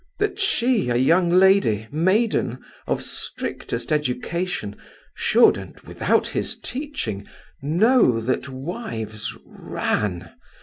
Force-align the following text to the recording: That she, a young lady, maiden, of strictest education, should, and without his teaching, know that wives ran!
That 0.17 0.39
she, 0.39 0.89
a 0.89 0.95
young 0.95 1.29
lady, 1.29 1.87
maiden, 1.91 2.57
of 2.87 3.03
strictest 3.03 3.91
education, 3.91 4.75
should, 5.13 5.59
and 5.59 5.79
without 5.81 6.25
his 6.25 6.59
teaching, 6.59 7.27
know 7.61 8.19
that 8.19 8.49
wives 8.49 9.37
ran! 9.45 10.31